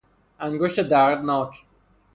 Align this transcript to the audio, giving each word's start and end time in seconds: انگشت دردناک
انگشت 0.39 0.79
دردناک 0.79 1.63